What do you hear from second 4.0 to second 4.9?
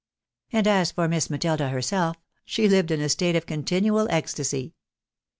ecstasy.